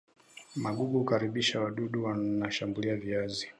magugu 0.55 0.97
hukaribisha 0.97 1.61
wadudu 1.61 2.03
wanashambulia 2.03 2.95
viazi 2.95 3.49